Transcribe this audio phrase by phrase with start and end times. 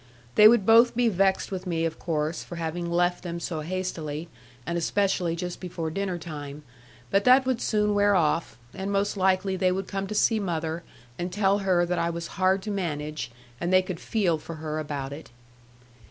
[0.33, 4.29] They would both be vexed with me, of course, for having left them so hastily,
[4.65, 6.63] and especially just before dinner time;
[7.11, 10.81] but that would soon wear off; and most likely they would come to see mother,
[11.19, 13.29] and tell her that I was hard to manage,
[13.59, 15.29] and they could feel for her about it.